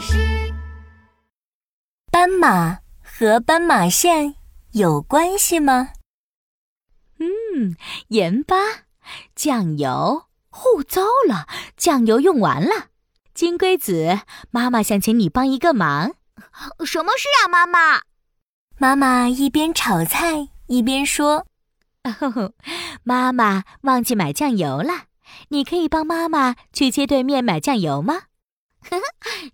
[0.00, 0.16] 事。
[2.10, 4.34] 斑马和斑马线
[4.72, 5.90] 有关系吗？
[7.18, 7.76] 嗯，
[8.08, 8.56] 盐巴、
[9.34, 10.26] 酱油。
[10.50, 11.46] 哦，糟了，
[11.76, 12.88] 酱油用完了。
[13.34, 16.14] 金龟子，妈妈想请你帮一个忙。
[16.84, 18.02] 什么事啊，妈妈？
[18.78, 21.46] 妈妈一边炒菜一边说
[22.02, 22.52] ：“哦，
[23.04, 25.04] 妈妈忘记买酱油了，
[25.50, 28.22] 你可以帮妈妈去街对面买酱油吗？”
[28.82, 29.02] 呵呵，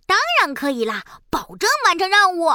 [0.05, 2.51] 当然可以啦，保证完成任务。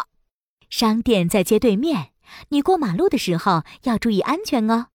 [0.70, 2.12] 商店在街对面，
[2.48, 4.88] 你过马路的时候要注意安全哦，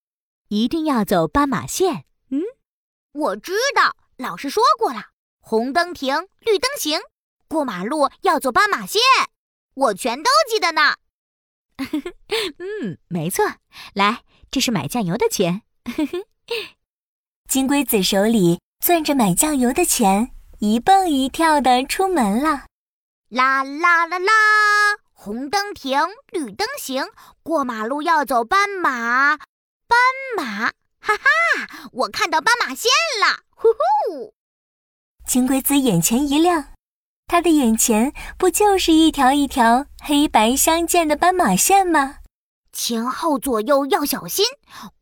[0.49, 2.05] 一定要走斑马线。
[2.29, 2.41] 嗯。
[3.13, 5.07] 我知道，老师说过了，
[5.39, 6.99] 红灯停，绿灯行，
[7.47, 9.01] 过马路要走斑马线，
[9.75, 10.95] 我全都记得呢。
[12.57, 13.45] 嗯，没错。
[13.93, 15.61] 来，这是买酱油的钱。
[17.47, 22.65] 金龟子手里攥着买酱油的钱，一蹦一跳的出门了。
[23.29, 24.31] 啦啦啦啦，
[25.13, 25.99] 红灯停，
[26.31, 27.05] 绿灯行，
[27.43, 29.37] 过马路要走斑马，
[29.87, 29.99] 斑
[30.35, 30.71] 马。
[30.99, 32.89] 哈哈，我看到斑马线
[33.21, 33.43] 了！
[33.51, 34.33] 呼呼，
[35.27, 36.69] 金龟子眼前一亮，
[37.27, 42.17] 他的眼前不就是一条一条黑白相间的斑马线吗？
[42.73, 44.45] 前后左右要小心，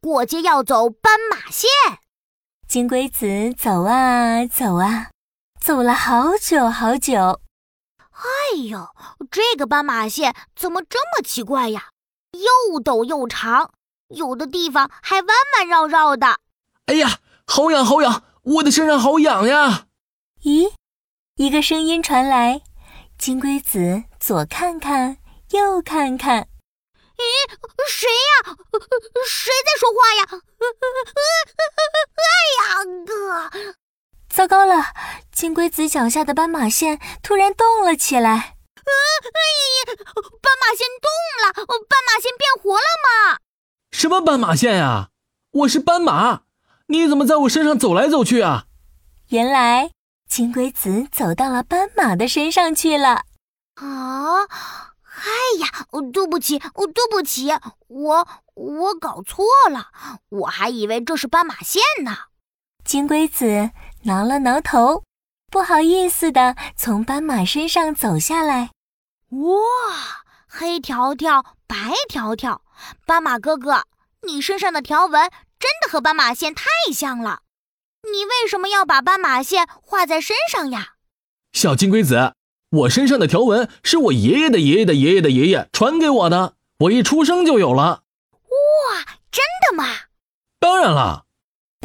[0.02, 1.69] 过街要走斑马线。
[2.67, 5.11] 金龟子走啊走啊，
[5.66, 7.41] 走了好久好久。
[8.11, 8.88] 哎呦，
[9.31, 11.89] 这个斑马线怎么这么奇怪呀？
[12.33, 13.73] 又陡又长。
[14.09, 15.27] 有的地方还弯
[15.58, 16.38] 弯绕绕的。
[16.86, 19.88] 哎呀，好痒好痒，我的身上好痒呀！
[20.43, 20.71] 咦，
[21.38, 22.61] 一个声音传来，
[23.17, 25.17] 金龟子左看看，
[25.49, 26.47] 右看看。
[27.17, 27.23] 咦，
[27.89, 28.55] 谁呀？
[29.27, 30.27] 谁在说话呀？
[32.21, 33.49] 哎呀，哥！
[34.36, 34.88] 糟糕了，
[35.31, 38.31] 金龟子脚下的斑马线突然动了起来。
[38.31, 38.92] 啊
[39.23, 39.39] 哎
[39.80, 39.95] 呀，
[40.42, 41.09] 斑马线动
[41.42, 42.83] 了，斑马线变活了
[43.31, 43.38] 吗？
[43.93, 45.08] 什么斑马线呀？
[45.52, 46.42] 我是斑马，
[46.87, 48.65] 你怎么在我身上走来走去啊？
[49.30, 49.92] 原来
[50.27, 53.23] 金龟子走到了斑马的身上去了。
[53.76, 54.42] 啊！
[54.43, 57.54] 哎呀，对不起，对不起，
[57.88, 59.92] 我我搞错了，
[60.27, 62.17] 我还以为这是斑马线呢。
[62.83, 63.71] 金龟子
[64.05, 65.04] 挠了挠头，
[65.52, 68.70] 不好意思的从斑马身上走下来。
[69.30, 70.23] 哇！
[70.48, 71.76] 黑条条，白
[72.08, 72.61] 条条。
[73.08, 73.86] 斑马哥哥，
[74.27, 77.39] 你身上的条纹真的和斑马线太像了，
[78.04, 80.94] 你为什么要把斑马线画在身上呀？
[81.54, 82.36] 小金龟子，
[82.70, 88.04] 我身上的条纹是我爷爷的爷爷的爷爷的爷爷传给我的，我一出生就有了。
[88.32, 89.88] 哇，真的吗？
[90.60, 91.24] 当然了。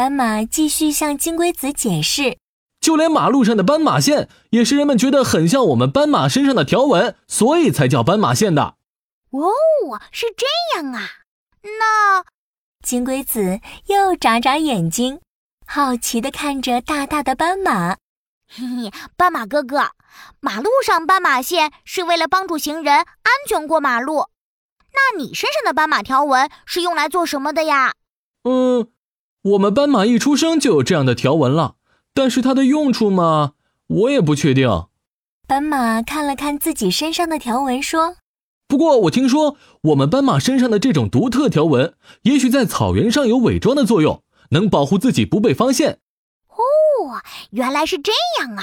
[0.00, 2.38] 斑马继续向金龟子解释，
[2.80, 8.76] 就连马路上的斑马线也是人们觉得很像我们斑马身上的条纹，所以才叫斑马线的。
[9.28, 9.50] 哦，
[10.10, 11.02] 是这样啊！
[11.60, 12.24] 那
[12.82, 15.20] 金龟子又眨眨眼睛，
[15.66, 17.98] 好奇地看着大大的斑马。
[18.48, 19.90] 嘿嘿，斑马哥哥，
[20.40, 23.06] 马路上斑马线是为了帮助行人安
[23.46, 24.28] 全过马路。
[24.94, 27.92] 那你身上的斑马条纹是用来做什么的呀？
[28.44, 28.88] 嗯，
[29.42, 31.76] 我们斑马一出生就有这样的条纹了，
[32.12, 33.52] 但是它的用处嘛，
[33.86, 34.86] 我也不确定。
[35.46, 38.16] 斑马看了看自己身上的条纹，说。
[38.68, 45.98] 不过我听说，我们斑马身上的这种独特条纹，也许在草原上有伪装的作用，能保护自己不被发现。
[46.48, 48.62] 哦，原来是这样啊！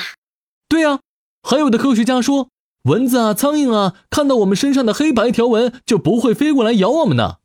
[0.69, 0.99] 对呀，
[1.41, 2.49] 还有的科学家说，
[2.83, 7.37] 蚊子啊、苍蝇啊，看到我们身上的黑白条纹，就不会飞过来咬我们呢。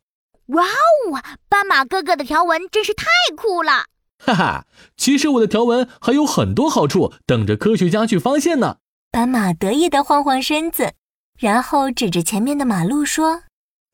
[0.47, 3.05] 哇哦，斑马哥哥的条纹真是太
[3.35, 3.85] 酷了！
[4.25, 4.65] 哈哈，
[4.97, 8.77] 其实我的条纹还有很多好处，等着科学家去发现呢。
[9.11, 10.93] 斑马得意地晃晃身子。
[11.39, 13.43] 然后指着前面的马路说：“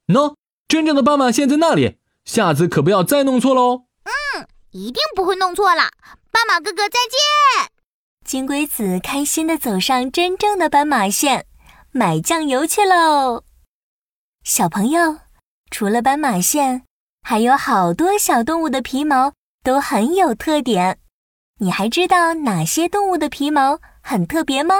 [0.07, 0.35] 喏，
[0.67, 3.85] 真正的斑马线在那里，下次可不要再弄错喽。
[4.03, 5.91] ”“嗯，一定不会弄错了。”
[6.31, 7.71] 斑马哥哥再见。
[8.25, 11.45] 金龟子开心的走上真正的斑马线，
[11.91, 13.43] 买酱油去喽。
[14.43, 15.17] 小朋友，
[15.71, 16.83] 除了斑马线，
[17.21, 19.33] 还有好多小动物的皮毛
[19.63, 20.99] 都很有特点。
[21.59, 24.75] 你还知道哪些动物的皮毛很特别吗？